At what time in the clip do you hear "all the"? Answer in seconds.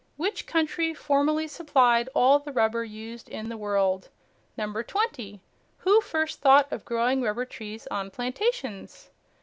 2.15-2.51